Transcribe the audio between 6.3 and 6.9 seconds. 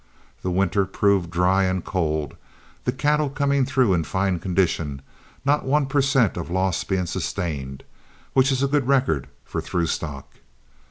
of loss